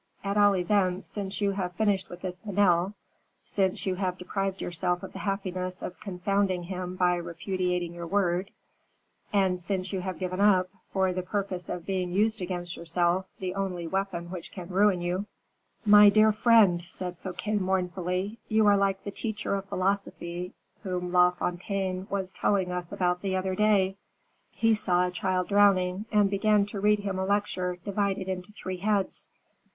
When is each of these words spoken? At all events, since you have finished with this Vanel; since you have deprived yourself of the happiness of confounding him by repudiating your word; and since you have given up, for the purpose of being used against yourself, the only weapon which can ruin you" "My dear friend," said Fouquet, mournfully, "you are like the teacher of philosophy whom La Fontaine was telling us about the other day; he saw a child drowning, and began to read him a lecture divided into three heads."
At 0.23 0.35
all 0.35 0.55
events, 0.55 1.05
since 1.07 1.41
you 1.41 1.51
have 1.51 1.75
finished 1.75 2.09
with 2.09 2.21
this 2.21 2.39
Vanel; 2.39 2.95
since 3.43 3.85
you 3.85 3.93
have 3.93 4.17
deprived 4.17 4.59
yourself 4.59 5.03
of 5.03 5.13
the 5.13 5.19
happiness 5.19 5.83
of 5.83 5.99
confounding 5.99 6.63
him 6.63 6.95
by 6.95 7.13
repudiating 7.17 7.93
your 7.93 8.07
word; 8.07 8.49
and 9.31 9.61
since 9.61 9.93
you 9.93 10.01
have 10.01 10.17
given 10.17 10.41
up, 10.41 10.71
for 10.91 11.13
the 11.13 11.21
purpose 11.21 11.69
of 11.69 11.85
being 11.85 12.11
used 12.13 12.41
against 12.41 12.75
yourself, 12.77 13.27
the 13.37 13.53
only 13.53 13.85
weapon 13.85 14.31
which 14.31 14.51
can 14.51 14.69
ruin 14.69 15.01
you" 15.03 15.27
"My 15.85 16.09
dear 16.09 16.31
friend," 16.31 16.81
said 16.81 17.19
Fouquet, 17.19 17.57
mournfully, 17.59 18.39
"you 18.47 18.65
are 18.65 18.77
like 18.77 19.03
the 19.03 19.11
teacher 19.11 19.53
of 19.53 19.65
philosophy 19.65 20.55
whom 20.81 21.11
La 21.11 21.29
Fontaine 21.29 22.07
was 22.09 22.33
telling 22.33 22.71
us 22.71 22.91
about 22.91 23.21
the 23.21 23.35
other 23.35 23.53
day; 23.53 23.97
he 24.49 24.73
saw 24.73 25.05
a 25.05 25.11
child 25.11 25.49
drowning, 25.49 26.05
and 26.11 26.27
began 26.31 26.65
to 26.65 26.79
read 26.79 27.01
him 27.01 27.19
a 27.19 27.23
lecture 27.23 27.77
divided 27.85 28.27
into 28.27 28.51
three 28.51 28.77
heads." 28.77 29.29